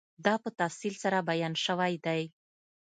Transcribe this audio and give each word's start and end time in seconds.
دا 0.25 0.33
په 0.43 0.49
تفصیل 0.59 0.93
سره 1.03 1.17
بیان 1.29 1.53
شوی 1.65 1.93
دی 2.05 2.21